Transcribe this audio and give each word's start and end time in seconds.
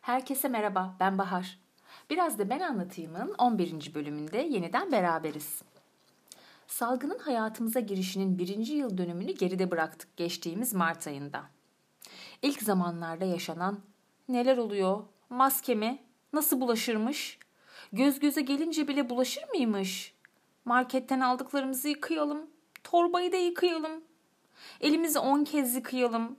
Herkese 0.00 0.48
merhaba, 0.48 0.96
ben 1.00 1.18
Bahar. 1.18 1.58
Biraz 2.10 2.38
da 2.38 2.50
ben 2.50 2.60
anlatayımın 2.60 3.34
11. 3.38 3.94
bölümünde 3.94 4.38
yeniden 4.38 4.92
beraberiz. 4.92 5.62
Salgının 6.66 7.18
hayatımıza 7.18 7.80
girişinin 7.80 8.38
birinci 8.38 8.72
yıl 8.72 8.98
dönümünü 8.98 9.32
geride 9.32 9.70
bıraktık 9.70 10.16
geçtiğimiz 10.16 10.74
Mart 10.74 11.06
ayında. 11.06 11.44
İlk 12.42 12.62
zamanlarda 12.62 13.24
yaşanan 13.24 13.78
neler 14.28 14.56
oluyor, 14.56 15.04
maske 15.30 15.74
mi, 15.74 15.98
nasıl 16.32 16.60
bulaşırmış, 16.60 17.38
göz 17.92 18.20
göze 18.20 18.40
gelince 18.40 18.88
bile 18.88 19.10
bulaşır 19.10 19.48
mıymış, 19.48 20.15
marketten 20.66 21.20
aldıklarımızı 21.20 21.88
yıkayalım, 21.88 22.50
torbayı 22.84 23.32
da 23.32 23.36
yıkayalım, 23.36 24.04
elimizi 24.80 25.18
on 25.18 25.44
kez 25.44 25.74
yıkayalım 25.74 26.36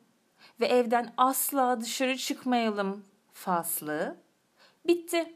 ve 0.60 0.66
evden 0.66 1.14
asla 1.18 1.82
dışarı 1.82 2.18
çıkmayalım 2.18 3.06
faslı 3.34 4.18
bitti. 4.88 5.34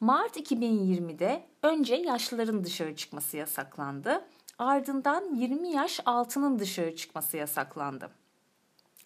Mart 0.00 0.36
2020'de 0.36 1.46
önce 1.62 1.94
yaşlıların 1.94 2.64
dışarı 2.64 2.96
çıkması 2.96 3.36
yasaklandı. 3.36 4.24
Ardından 4.58 5.34
20 5.34 5.68
yaş 5.68 6.00
altının 6.06 6.58
dışarı 6.58 6.96
çıkması 6.96 7.36
yasaklandı. 7.36 8.10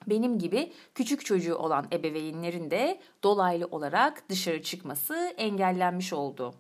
Benim 0.06 0.38
gibi 0.38 0.72
küçük 0.95 1.24
çocuğu 1.24 1.54
olan 1.54 1.86
ebeveynlerin 1.92 2.70
de 2.70 3.00
dolaylı 3.22 3.66
olarak 3.66 4.28
dışarı 4.28 4.62
çıkması 4.62 5.14
engellenmiş 5.36 6.12
oldu. 6.12 6.54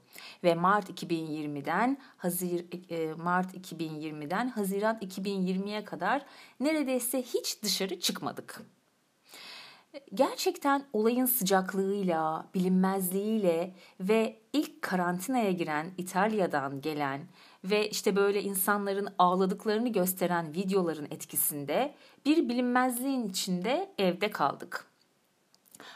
Ve 0.44 0.54
Mart 0.54 1.02
2020'den 1.02 1.98
Hazir 2.16 2.66
e, 2.90 3.14
Mart 3.14 3.54
2020'den 3.54 4.48
Haziran 4.48 4.96
2020'ye 4.96 5.84
kadar 5.84 6.26
neredeyse 6.60 7.22
hiç 7.22 7.62
dışarı 7.62 8.00
çıkmadık 8.00 8.62
gerçekten 10.14 10.84
olayın 10.92 11.26
sıcaklığıyla, 11.26 12.46
bilinmezliğiyle 12.54 13.74
ve 14.00 14.40
ilk 14.52 14.82
karantinaya 14.82 15.52
giren 15.52 15.86
İtalya'dan 15.98 16.80
gelen 16.80 17.20
ve 17.64 17.90
işte 17.90 18.16
böyle 18.16 18.42
insanların 18.42 19.08
ağladıklarını 19.18 19.88
gösteren 19.88 20.54
videoların 20.54 21.08
etkisinde 21.10 21.94
bir 22.26 22.48
bilinmezliğin 22.48 23.28
içinde 23.28 23.92
evde 23.98 24.30
kaldık. 24.30 24.86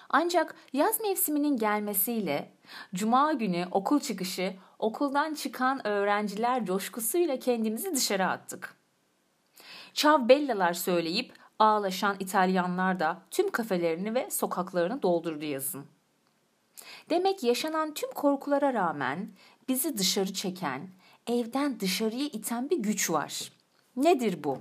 Ancak 0.09 0.55
yaz 0.73 1.01
mevsiminin 1.01 1.57
gelmesiyle 1.57 2.53
cuma 2.95 3.33
günü 3.33 3.67
okul 3.71 4.01
çıkışı 4.01 4.55
okuldan 4.79 5.35
çıkan 5.35 5.87
öğrenciler 5.87 6.65
coşkusuyla 6.65 7.39
kendimizi 7.39 7.95
dışarı 7.95 8.27
attık. 8.27 8.77
Çav 9.95 10.29
bellalar 10.29 10.73
söyleyip 10.73 11.33
ağlaşan 11.59 12.17
İtalyanlar 12.21 13.01
da 13.01 13.23
tüm 13.31 13.51
kafelerini 13.51 14.15
ve 14.15 14.31
sokaklarını 14.31 15.03
doldurdu 15.03 15.45
yazın. 15.45 15.87
Demek 17.11 17.43
yaşanan 17.43 17.95
tüm 17.95 18.11
korkulara 18.11 18.75
rağmen 18.75 19.29
bizi 19.69 19.99
dışarı 19.99 20.33
çeken, 20.33 20.89
evden 21.27 21.81
dışarıya 21.81 22.27
iten 22.27 22.71
bir 22.71 22.79
güç 22.79 23.11
var. 23.11 23.53
Nedir 23.97 24.45
bu? 24.45 24.59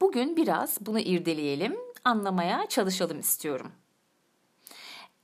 Bugün 0.00 0.36
biraz 0.36 0.78
bunu 0.80 1.00
irdeleyelim, 1.00 1.76
anlamaya 2.04 2.66
çalışalım 2.68 3.20
istiyorum. 3.20 3.72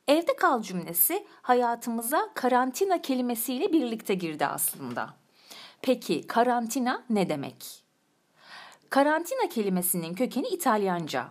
Evde 0.09 0.37
kal 0.37 0.63
cümlesi 0.63 1.27
hayatımıza 1.43 2.31
karantina 2.35 3.03
kelimesiyle 3.03 3.73
birlikte 3.73 4.15
girdi 4.15 4.47
aslında. 4.47 5.15
Peki 5.83 6.27
karantina 6.27 7.05
ne 7.11 7.29
demek? 7.29 7.83
Karantina 8.91 9.49
kelimesinin 9.49 10.15
kökeni 10.15 10.49
İtalyanca. 10.49 11.29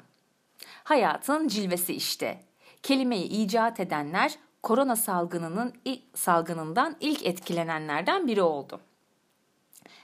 Hayatın 0.84 1.48
cilvesi 1.48 1.94
işte. 1.94 2.44
Kelimeyi 2.84 3.26
icat 3.26 3.80
edenler 3.80 4.38
korona 4.64 4.96
salgınının 4.96 5.74
salgınından 6.16 6.96
ilk 7.00 7.26
etkilenenlerden 7.26 8.28
biri 8.28 8.42
oldu. 8.42 8.80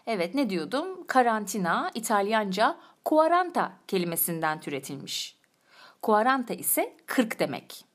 Evet 0.07 0.35
ne 0.35 0.50
diyordum? 0.50 1.07
Karantina 1.07 1.91
İtalyanca 1.94 2.78
quaranta 3.06 3.72
kelimesinden 3.88 4.59
türetilmiş. 4.59 5.38
Quaranta 6.01 6.53
ise 6.53 6.95
40 7.06 7.40
demek. 7.40 7.85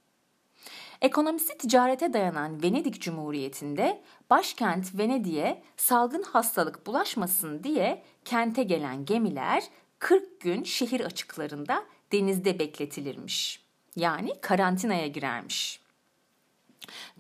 Ekonomisi 1.01 1.59
ticarete 1.59 2.13
dayanan 2.13 2.63
Venedik 2.63 3.01
Cumhuriyeti'nde 3.01 4.03
başkent 4.31 4.99
Venedik'e 4.99 5.63
salgın 5.77 6.23
hastalık 6.23 6.87
bulaşmasın 6.87 7.65
diye 7.65 8.03
kente 8.25 8.63
gelen 8.63 9.05
gemiler 9.05 9.65
40 9.99 10.41
gün 10.41 10.63
şehir 10.63 11.01
açıklarında 11.01 11.85
denizde 12.13 12.59
bekletilirmiş. 12.59 13.65
Yani 13.97 14.41
karantinaya 14.41 15.07
girermiş. 15.07 15.82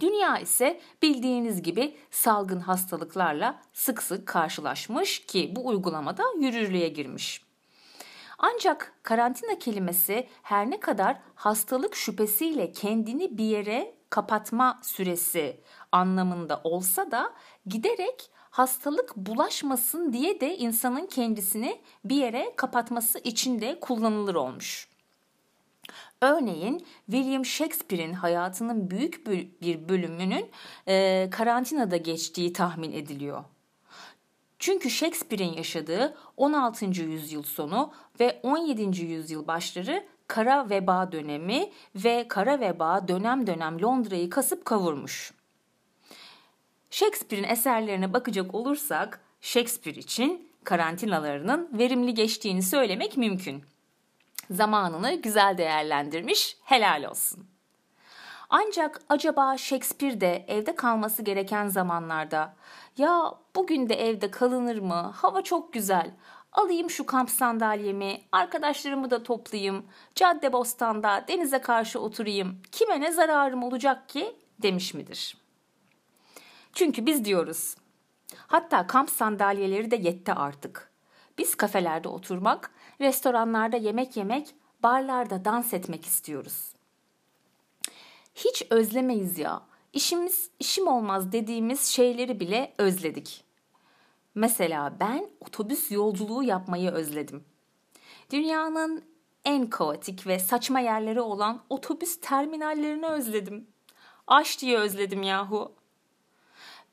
Dünya 0.00 0.38
ise 0.38 0.80
bildiğiniz 1.02 1.62
gibi 1.62 1.96
salgın 2.10 2.60
hastalıklarla 2.60 3.60
sık 3.72 4.02
sık 4.02 4.26
karşılaşmış 4.26 5.26
ki 5.26 5.52
bu 5.56 5.66
uygulamada 5.66 6.24
yürürlüğe 6.40 6.88
girmiş. 6.88 7.44
Ancak 8.38 8.94
karantina 9.02 9.58
kelimesi 9.58 10.28
her 10.42 10.70
ne 10.70 10.80
kadar 10.80 11.18
hastalık 11.34 11.96
şüphesiyle 11.96 12.72
kendini 12.72 13.38
bir 13.38 13.44
yere 13.44 13.94
kapatma 14.10 14.80
süresi 14.82 15.60
anlamında 15.92 16.60
olsa 16.64 17.10
da 17.10 17.32
giderek 17.66 18.30
hastalık 18.50 19.16
bulaşmasın 19.16 20.12
diye 20.12 20.40
de 20.40 20.58
insanın 20.58 21.06
kendisini 21.06 21.80
bir 22.04 22.16
yere 22.16 22.52
kapatması 22.56 23.18
için 23.18 23.60
de 23.60 23.80
kullanılır 23.80 24.34
olmuş. 24.34 24.91
Örneğin 26.22 26.86
William 27.10 27.44
Shakespeare'in 27.44 28.12
hayatının 28.12 28.90
büyük 28.90 29.26
bir 29.62 29.88
bölümünün 29.88 30.50
e, 30.88 31.28
karantinada 31.30 31.96
geçtiği 31.96 32.52
tahmin 32.52 32.92
ediliyor. 32.92 33.44
Çünkü 34.58 34.90
Shakespeare'in 34.90 35.52
yaşadığı 35.52 36.16
16. 36.36 36.84
yüzyıl 36.84 37.42
sonu 37.42 37.92
ve 38.20 38.40
17. 38.42 39.02
yüzyıl 39.02 39.46
başları 39.46 40.04
kara 40.26 40.70
veba 40.70 41.12
dönemi 41.12 41.70
ve 41.96 42.28
kara 42.28 42.60
veba 42.60 43.08
dönem 43.08 43.46
dönem 43.46 43.82
Londra'yı 43.82 44.30
kasıp 44.30 44.64
kavurmuş. 44.64 45.32
Shakespeare'in 46.90 47.48
eserlerine 47.48 48.12
bakacak 48.12 48.54
olursak 48.54 49.20
Shakespeare 49.40 49.98
için 49.98 50.48
karantinalarının 50.64 51.68
verimli 51.78 52.14
geçtiğini 52.14 52.62
söylemek 52.62 53.16
mümkün. 53.16 53.71
Zamanını 54.50 55.14
güzel 55.14 55.58
değerlendirmiş, 55.58 56.56
helal 56.64 57.04
olsun. 57.04 57.46
Ancak 58.50 59.00
acaba 59.08 59.58
Shakespeare 59.58 60.20
de 60.20 60.44
evde 60.48 60.74
kalması 60.74 61.22
gereken 61.22 61.68
zamanlarda 61.68 62.54
ya 62.98 63.34
bugün 63.56 63.88
de 63.88 63.94
evde 64.08 64.30
kalınır 64.30 64.78
mı? 64.78 65.12
Hava 65.14 65.42
çok 65.42 65.72
güzel. 65.72 66.10
Alayım 66.52 66.90
şu 66.90 67.06
kamp 67.06 67.30
sandalyemi, 67.30 68.20
arkadaşlarımı 68.32 69.10
da 69.10 69.22
toplayayım, 69.22 69.86
cadde 70.14 70.52
bostanda 70.52 71.24
denize 71.28 71.60
karşı 71.60 72.00
oturayım, 72.00 72.58
kime 72.72 73.00
ne 73.00 73.12
zararım 73.12 73.62
olacak 73.62 74.08
ki 74.08 74.36
demiş 74.62 74.94
midir? 74.94 75.36
Çünkü 76.72 77.06
biz 77.06 77.24
diyoruz. 77.24 77.74
Hatta 78.46 78.86
kamp 78.86 79.10
sandalyeleri 79.10 79.90
de 79.90 79.96
yetti 79.96 80.32
artık. 80.32 80.91
Biz 81.42 81.54
kafelerde 81.54 82.08
oturmak, 82.08 82.70
restoranlarda 83.00 83.76
yemek 83.76 84.16
yemek, 84.16 84.54
barlarda 84.82 85.44
dans 85.44 85.74
etmek 85.74 86.06
istiyoruz. 86.06 86.72
Hiç 88.34 88.66
özlemeyiz 88.70 89.38
ya. 89.38 89.62
İşimiz 89.92 90.50
işim 90.60 90.86
olmaz 90.86 91.32
dediğimiz 91.32 91.84
şeyleri 91.84 92.40
bile 92.40 92.74
özledik. 92.78 93.44
Mesela 94.34 94.96
ben 95.00 95.30
otobüs 95.40 95.90
yolculuğu 95.90 96.42
yapmayı 96.42 96.90
özledim. 96.90 97.44
Dünyanın 98.30 99.04
en 99.44 99.70
kaotik 99.70 100.26
ve 100.26 100.38
saçma 100.38 100.80
yerleri 100.80 101.20
olan 101.20 101.62
otobüs 101.70 102.20
terminallerini 102.20 103.06
özledim. 103.06 103.66
Aş 104.26 104.60
diye 104.60 104.78
özledim 104.78 105.22
yahu. 105.22 105.72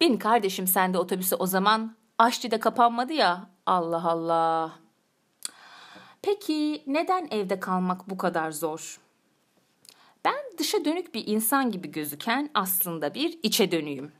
Bin 0.01 0.17
kardeşim 0.17 0.67
sen 0.67 0.93
de 0.93 0.97
otobüse 0.97 1.35
o 1.35 1.45
zaman. 1.45 1.95
Aşçı'da 2.17 2.59
kapanmadı 2.59 3.13
ya. 3.13 3.49
Allah 3.69 4.03
Allah. 4.03 4.71
Peki 6.21 6.83
neden 6.87 7.27
evde 7.31 7.59
kalmak 7.59 8.09
bu 8.09 8.17
kadar 8.17 8.51
zor? 8.51 8.99
Ben 10.25 10.57
dışa 10.57 10.85
dönük 10.85 11.13
bir 11.13 11.27
insan 11.27 11.71
gibi 11.71 11.91
gözüken 11.91 12.49
aslında 12.53 13.13
bir 13.13 13.39
içe 13.43 13.71
dönüyüm. 13.71 14.11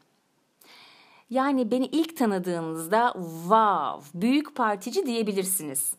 Yani 1.30 1.72
beni 1.72 1.86
ilk 1.86 2.18
tanıdığınızda 2.18 3.14
wow, 3.14 4.22
büyük 4.22 4.56
partici 4.56 5.06
diyebilirsiniz. 5.06 5.94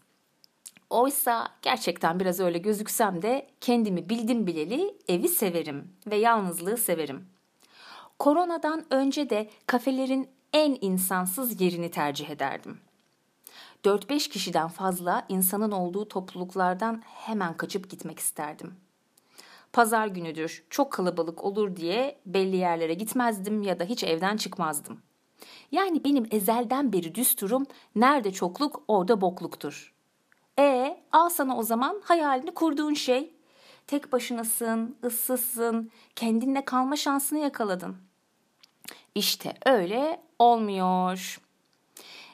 Oysa 0.90 1.48
gerçekten 1.62 2.20
biraz 2.20 2.40
öyle 2.40 2.58
gözüksem 2.58 3.22
de 3.22 3.46
kendimi 3.60 4.08
bildim 4.08 4.46
bileli 4.46 4.94
evi 5.08 5.28
severim 5.28 5.92
ve 6.06 6.16
yalnızlığı 6.16 6.76
severim. 6.76 7.28
Koronadan 8.18 8.84
önce 8.90 9.30
de 9.30 9.50
kafelerin 9.66 10.28
en 10.52 10.78
insansız 10.80 11.60
yerini 11.60 11.90
tercih 11.90 12.30
ederdim. 12.30 12.80
4-5 13.84 14.28
kişiden 14.28 14.68
fazla 14.68 15.26
insanın 15.28 15.70
olduğu 15.70 16.08
topluluklardan 16.08 17.02
hemen 17.04 17.56
kaçıp 17.56 17.90
gitmek 17.90 18.18
isterdim. 18.18 18.74
Pazar 19.72 20.06
günüdür, 20.06 20.64
çok 20.70 20.92
kalabalık 20.92 21.44
olur 21.44 21.76
diye 21.76 22.18
belli 22.26 22.56
yerlere 22.56 22.94
gitmezdim 22.94 23.62
ya 23.62 23.80
da 23.80 23.84
hiç 23.84 24.04
evden 24.04 24.36
çıkmazdım. 24.36 25.02
Yani 25.72 26.04
benim 26.04 26.26
ezelden 26.30 26.92
beri 26.92 27.14
düsturum 27.14 27.66
nerede 27.96 28.32
çokluk 28.32 28.82
orada 28.88 29.20
bokluktur. 29.20 29.94
E 30.58 31.00
al 31.12 31.28
sana 31.28 31.56
o 31.56 31.62
zaman 31.62 32.00
hayalini 32.04 32.54
kurduğun 32.54 32.94
şey. 32.94 33.34
Tek 33.86 34.12
başınasın, 34.12 34.96
ıssızsın, 35.04 35.90
kendinle 36.16 36.64
kalma 36.64 36.96
şansını 36.96 37.38
yakaladın. 37.38 37.96
İşte 39.14 39.54
öyle 39.66 40.20
olmuyor. 40.38 41.40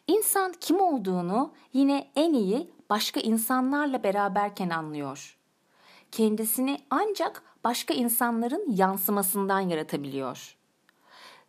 İnsan 0.07 0.53
kim 0.61 0.81
olduğunu 0.81 1.53
yine 1.73 2.11
en 2.17 2.33
iyi 2.33 2.71
başka 2.91 3.21
insanlarla 3.21 4.03
beraberken 4.03 4.71
anlıyor. 4.71 5.39
Kendisini 6.13 6.79
ancak 6.91 7.43
başka 7.65 7.95
insanların 7.95 8.65
yansımasından 8.69 9.61
yaratabiliyor. 9.61 10.57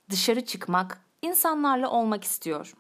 Dışarı 0.10 0.46
çıkmak, 0.46 1.02
insanlarla 1.22 1.90
olmak 1.90 2.24
istiyor. 2.24 2.74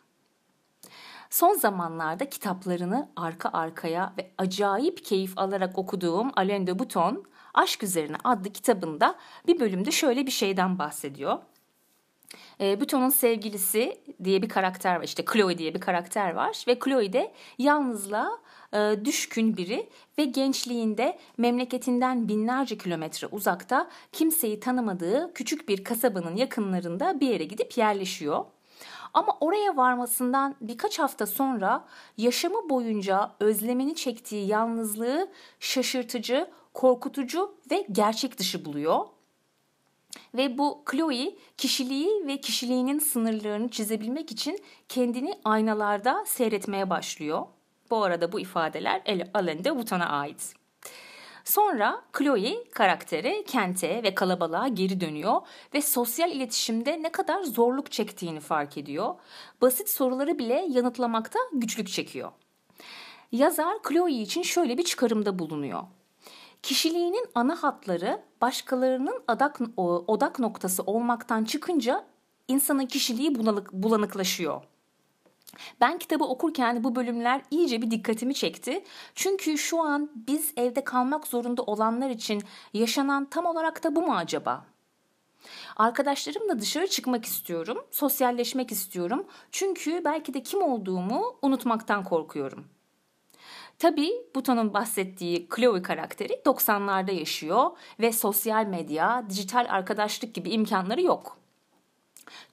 Son 1.30 1.54
zamanlarda 1.54 2.30
kitaplarını 2.30 3.10
arka 3.16 3.50
arkaya 3.54 4.14
ve 4.18 4.32
acayip 4.38 5.06
keyif 5.06 5.38
alarak 5.38 5.78
okuduğum 5.78 6.32
Alain 6.36 6.68
de 6.68 6.80
Botton, 6.80 7.26
Aşk 7.54 7.84
Üzerine 7.84 8.18
adlı 8.24 8.50
kitabında 8.50 9.16
bir 9.48 9.60
bölümde 9.60 9.92
şöyle 9.92 10.26
bir 10.26 10.32
şeyden 10.32 10.80
bahsediyor. 10.80 11.40
E, 12.62 12.82
Buton'un 12.82 13.10
sevgilisi 13.10 14.02
diye 14.24 14.42
bir 14.42 14.50
karakter 14.50 14.96
var. 14.96 15.04
İşte 15.04 15.26
Chloe 15.34 15.58
diye 15.58 15.74
bir 15.74 15.80
karakter 15.80 16.34
var. 16.34 16.64
Ve 16.68 16.80
Chloe 16.80 17.14
de 17.14 17.34
yalnızlığa 17.58 18.40
e, 18.74 19.06
düşkün 19.06 19.58
biri 19.58 19.90
ve 20.18 20.26
gençliğinde 20.26 21.20
memleketinden 21.38 22.28
binlerce 22.28 22.78
kilometre 22.78 23.28
uzakta 23.28 23.90
kimseyi 24.12 24.60
tanımadığı 24.60 25.32
küçük 25.34 25.70
bir 25.70 25.84
kasabanın 25.84 26.36
yakınlarında 26.36 27.20
bir 27.20 27.28
yere 27.28 27.44
gidip 27.44 27.78
yerleşiyor. 27.78 28.46
Ama 29.14 29.38
oraya 29.42 29.78
varmasından 29.78 30.56
birkaç 30.62 31.00
hafta 31.00 31.26
sonra 31.26 31.86
yaşamı 32.18 32.70
boyunca 32.70 33.32
özlemini 33.40 33.96
çektiği 33.96 34.48
yalnızlığı 34.48 35.32
şaşırtıcı, 35.60 36.50
korkutucu 36.74 37.56
ve 37.72 37.88
gerçek 37.92 38.38
dışı 38.38 38.66
buluyor. 38.66 39.17
Ve 40.34 40.58
bu 40.58 40.84
Chloe 40.92 41.36
kişiliği 41.58 42.28
ve 42.28 42.42
kişiliğinin 42.42 43.00
sınırlarını 43.00 43.70
çizebilmek 43.70 44.32
için 44.32 44.60
kendini 44.90 45.40
aynalarda 45.46 46.24
seyretmeye 46.28 46.90
başlıyor. 46.90 47.46
Bu 47.90 48.04
arada 48.04 48.32
bu 48.32 48.40
ifadeler 48.40 49.02
Alain 49.34 49.64
de 49.64 49.76
Botton'a 49.76 50.06
ait. 50.06 50.54
Sonra 51.44 52.02
Chloe 52.18 52.64
karakteri 52.72 53.44
kente 53.48 54.04
ve 54.04 54.16
kalabalığa 54.16 54.68
geri 54.68 55.02
dönüyor 55.02 55.42
ve 55.74 55.82
sosyal 55.82 56.32
iletişimde 56.32 57.04
ne 57.04 57.12
kadar 57.12 57.44
zorluk 57.44 57.92
çektiğini 57.92 58.40
fark 58.40 58.78
ediyor. 58.78 59.16
Basit 59.62 59.90
soruları 59.90 60.40
bile 60.40 60.66
yanıtlamakta 60.70 61.40
güçlük 61.54 61.88
çekiyor. 61.88 62.32
Yazar 63.32 63.78
Chloe 63.90 64.12
için 64.12 64.42
şöyle 64.42 64.78
bir 64.78 64.84
çıkarımda 64.84 65.40
bulunuyor. 65.40 65.84
Kişiliğinin 66.64 67.26
ana 67.36 67.64
hatları 67.64 68.22
başkalarının 68.42 69.24
odak, 69.28 69.60
odak 70.08 70.40
noktası 70.40 70.84
olmaktan 70.84 71.44
çıkınca 71.44 72.06
insanın 72.48 72.86
kişiliği 72.86 73.36
bulanık, 73.36 73.74
bulanıklaşıyor. 73.74 74.62
Ben 75.82 75.98
kitabı 75.98 76.24
okurken 76.24 76.84
bu 76.84 76.96
bölümler 76.96 77.42
iyice 77.52 77.82
bir 77.82 77.92
dikkatimi 77.92 78.34
çekti. 78.34 78.84
Çünkü 79.16 79.58
şu 79.58 79.82
an 79.82 80.12
biz 80.28 80.54
evde 80.58 80.84
kalmak 80.84 81.28
zorunda 81.28 81.64
olanlar 81.64 82.10
için 82.10 82.44
yaşanan 82.74 83.26
tam 83.26 83.46
olarak 83.46 83.84
da 83.84 83.96
bu 83.96 84.02
mu 84.02 84.16
acaba? 84.16 84.66
Arkadaşlarımla 85.76 86.60
dışarı 86.60 86.88
çıkmak 86.88 87.26
istiyorum, 87.26 87.86
sosyalleşmek 87.92 88.72
istiyorum. 88.72 89.28
Çünkü 89.52 90.02
belki 90.06 90.34
de 90.34 90.44
kim 90.44 90.62
olduğumu 90.62 91.36
unutmaktan 91.42 92.04
korkuyorum. 92.04 92.66
Tabii 93.80 94.12
Buton'un 94.36 94.74
bahsettiği 94.74 95.48
Chloe 95.56 95.82
karakteri 95.82 96.34
90'larda 96.34 97.12
yaşıyor 97.12 97.72
ve 98.00 98.12
sosyal 98.12 98.66
medya, 98.66 99.26
dijital 99.30 99.66
arkadaşlık 99.70 100.36
gibi 100.36 100.50
imkanları 100.50 101.02
yok. 101.02 101.38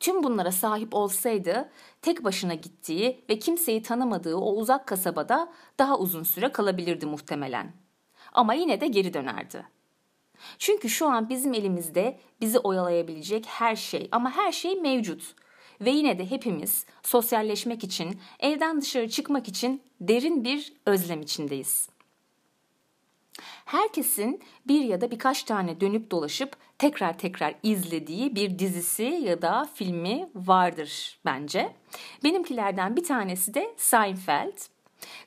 Tüm 0.00 0.22
bunlara 0.22 0.52
sahip 0.52 0.94
olsaydı 0.94 1.70
tek 2.02 2.24
başına 2.24 2.54
gittiği 2.54 3.24
ve 3.30 3.38
kimseyi 3.38 3.82
tanımadığı 3.82 4.36
o 4.36 4.54
uzak 4.54 4.86
kasabada 4.86 5.52
daha 5.78 5.98
uzun 5.98 6.22
süre 6.22 6.52
kalabilirdi 6.52 7.06
muhtemelen. 7.06 7.72
Ama 8.32 8.54
yine 8.54 8.80
de 8.80 8.86
geri 8.86 9.14
dönerdi. 9.14 9.66
Çünkü 10.58 10.88
şu 10.88 11.08
an 11.08 11.28
bizim 11.28 11.54
elimizde 11.54 12.20
bizi 12.40 12.58
oyalayabilecek 12.58 13.46
her 13.46 13.76
şey 13.76 14.08
ama 14.12 14.30
her 14.30 14.52
şey 14.52 14.80
mevcut. 14.80 15.34
Ve 15.84 15.90
yine 15.90 16.18
de 16.18 16.30
hepimiz 16.30 16.86
sosyalleşmek 17.02 17.84
için, 17.84 18.20
evden 18.40 18.80
dışarı 18.80 19.08
çıkmak 19.08 19.48
için 19.48 19.82
derin 20.00 20.44
bir 20.44 20.72
özlem 20.86 21.22
içindeyiz. 21.22 21.88
Herkesin 23.64 24.40
bir 24.68 24.84
ya 24.84 25.00
da 25.00 25.10
birkaç 25.10 25.42
tane 25.42 25.80
dönüp 25.80 26.10
dolaşıp 26.10 26.56
tekrar 26.78 27.18
tekrar 27.18 27.54
izlediği 27.62 28.36
bir 28.36 28.58
dizisi 28.58 29.02
ya 29.02 29.42
da 29.42 29.68
filmi 29.74 30.28
vardır 30.34 31.18
bence. 31.24 31.72
Benimkilerden 32.24 32.96
bir 32.96 33.04
tanesi 33.04 33.54
de 33.54 33.74
Seinfeld. 33.76 34.58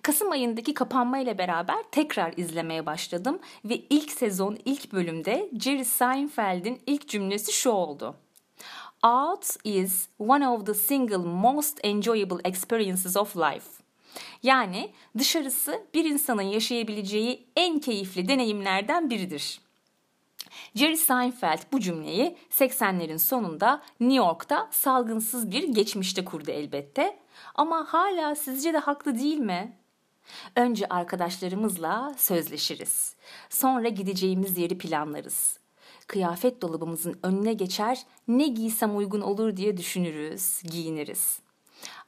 Kasım 0.01 0.31
ayındaki 0.31 0.73
kapanma 0.73 1.19
ile 1.19 1.37
beraber 1.37 1.83
tekrar 1.91 2.33
izlemeye 2.37 2.85
başladım 2.85 3.39
ve 3.65 3.75
ilk 3.89 4.11
sezon 4.11 4.57
ilk 4.65 4.93
bölümde 4.93 5.49
Jerry 5.59 5.85
Seinfeld'in 5.85 6.81
ilk 6.85 7.07
cümlesi 7.07 7.51
şu 7.53 7.69
oldu. 7.69 8.15
Out 9.03 9.45
is 9.63 10.09
one 10.17 10.47
of 10.47 10.65
the 10.65 10.73
single 10.73 11.17
most 11.17 11.79
enjoyable 11.83 12.39
experiences 12.43 13.17
of 13.17 13.37
life. 13.37 13.83
Yani 14.43 14.91
dışarısı 15.17 15.83
bir 15.93 16.05
insanın 16.05 16.41
yaşayabileceği 16.41 17.47
en 17.55 17.79
keyifli 17.79 18.27
deneyimlerden 18.27 19.09
biridir. 19.09 19.61
Jerry 20.75 20.97
Seinfeld 20.97 21.59
bu 21.71 21.79
cümleyi 21.79 22.37
80'lerin 22.51 23.19
sonunda 23.19 23.81
New 23.99 24.15
York'ta 24.15 24.69
salgınsız 24.71 25.51
bir 25.51 25.63
geçmişte 25.63 26.25
kurdu 26.25 26.51
elbette. 26.51 27.19
Ama 27.55 27.85
hala 27.89 28.35
sizce 28.35 28.73
de 28.73 28.77
haklı 28.77 29.19
değil 29.19 29.37
mi? 29.37 29.77
Önce 30.55 30.85
arkadaşlarımızla 30.89 32.13
sözleşiriz. 32.17 33.15
Sonra 33.49 33.87
gideceğimiz 33.87 34.57
yeri 34.57 34.77
planlarız. 34.77 35.59
Kıyafet 36.07 36.61
dolabımızın 36.61 37.19
önüne 37.23 37.53
geçer, 37.53 38.05
ne 38.27 38.47
giysem 38.47 38.97
uygun 38.97 39.21
olur 39.21 39.57
diye 39.57 39.77
düşünürüz, 39.77 40.61
giyiniriz. 40.63 41.39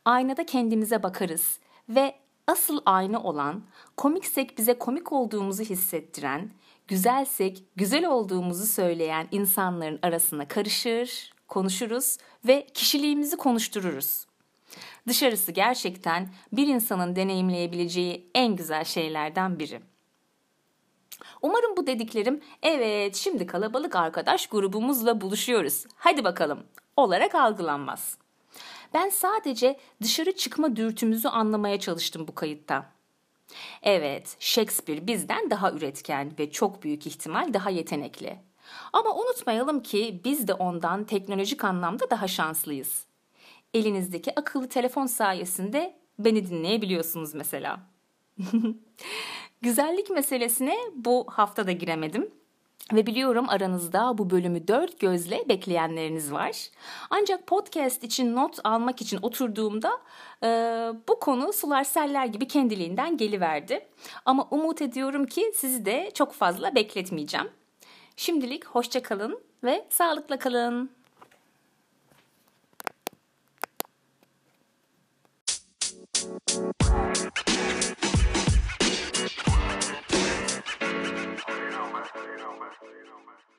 Aynada 0.06 0.46
kendimize 0.46 1.04
bakarız 1.04 1.60
ve 1.90 2.16
asıl 2.48 2.82
ayna 2.86 3.24
olan, 3.24 3.64
komiksek 3.98 4.58
bize 4.58 4.74
komik 4.74 5.12
olduğumuzu 5.12 5.64
hissettiren, 5.64 6.52
güzelsek 6.88 7.64
güzel 7.76 8.06
olduğumuzu 8.06 8.66
söyleyen 8.66 9.28
insanların 9.32 10.00
arasına 10.02 10.48
karışır, 10.48 11.34
konuşuruz 11.48 12.18
ve 12.48 12.68
kişiliğimizi 12.74 13.38
konuştururuz. 13.38 14.26
Dışarısı 15.08 15.52
gerçekten 15.52 16.30
bir 16.54 16.68
insanın 16.68 17.16
deneyimleyebileceği 17.16 18.32
en 18.36 18.56
güzel 18.56 18.84
şeylerden 18.84 19.60
biri. 19.60 19.82
Umarım 21.42 21.78
bu 21.78 21.88
dediklerim 21.88 22.42
evet 22.62 23.16
şimdi 23.16 23.48
kalabalık 23.48 23.96
arkadaş 23.96 24.48
grubumuzla 24.48 25.22
buluşuyoruz. 25.22 25.86
Hadi 25.96 26.24
bakalım 26.24 26.64
olarak 26.98 27.36
algılanmaz. 27.36 28.18
Ben 28.94 29.10
sadece 29.10 29.80
dışarı 30.02 30.32
çıkma 30.36 30.76
dürtümüzü 30.76 31.28
anlamaya 31.28 31.80
çalıştım 31.80 32.28
bu 32.28 32.36
kayıtta. 32.36 32.86
Evet, 33.84 34.36
Shakespeare 34.40 35.08
bizden 35.08 35.50
daha 35.50 35.72
üretken 35.72 36.32
ve 36.40 36.52
çok 36.52 36.84
büyük 36.84 37.08
ihtimal 37.08 37.54
daha 37.54 37.70
yetenekli. 37.70 38.40
Ama 38.94 39.16
unutmayalım 39.16 39.84
ki 39.84 40.22
biz 40.26 40.48
de 40.48 40.54
ondan 40.54 41.04
teknolojik 41.04 41.64
anlamda 41.64 42.10
daha 42.10 42.28
şanslıyız. 42.28 43.06
Elinizdeki 43.74 44.40
akıllı 44.40 44.70
telefon 44.70 45.06
sayesinde 45.06 45.96
beni 46.20 46.50
dinleyebiliyorsunuz 46.50 47.34
mesela. 47.34 47.80
Güzellik 49.62 50.10
meselesine 50.10 50.78
bu 50.96 51.26
hafta 51.30 51.68
da 51.68 51.72
giremedim. 51.72 52.32
Ve 52.94 53.06
biliyorum 53.06 53.46
aranızda 53.50 54.18
bu 54.18 54.30
bölümü 54.30 54.68
dört 54.68 55.00
gözle 55.00 55.50
bekleyenleriniz 55.50 56.32
var. 56.32 56.70
Ancak 57.10 57.48
podcast 57.48 58.04
için 58.04 58.36
not 58.36 58.60
almak 58.64 59.02
için 59.02 59.20
oturduğumda 59.22 59.92
e, 60.44 60.48
bu 61.08 61.20
konu 61.20 61.54
sular 61.54 61.84
seller 61.84 62.26
gibi 62.26 62.48
kendiliğinden 62.48 63.18
geliverdi. 63.18 63.88
Ama 64.26 64.48
umut 64.52 64.82
ediyorum 64.82 65.26
ki 65.26 65.52
sizi 65.56 65.86
de 65.86 66.12
çok 66.14 66.34
fazla 66.34 66.76
bekletmeyeceğim. 66.76 67.50
Şimdilik 68.16 68.66
hoşça 68.66 69.02
kalın 69.02 69.42
ve 69.64 69.86
sağlıkla 69.90 70.40
kalın. 70.40 70.90
Thank 76.90 78.04
you. 78.04 78.09
you 82.16 82.38
don't 82.38 82.60
mess 82.60 82.74
más, 82.82 83.06
más, 83.06 83.22
más, 83.26 83.42
más. 83.50 83.59